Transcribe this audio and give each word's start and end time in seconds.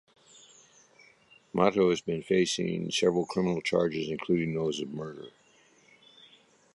Mahto 1.53 1.91
has 1.91 2.01
been 2.01 2.23
facing 2.23 2.89
several 2.89 3.27
criminal 3.27 3.61
charges 3.61 4.09
including 4.09 4.55
those 4.55 4.79
of 4.79 4.89
murder. 4.89 5.29